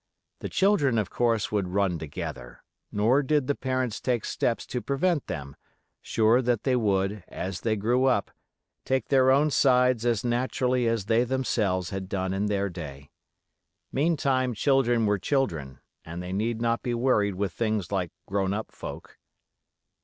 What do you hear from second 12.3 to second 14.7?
in their day. Meantime